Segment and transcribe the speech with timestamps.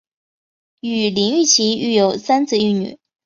[0.79, 2.97] 与林堉琪育有三子一女。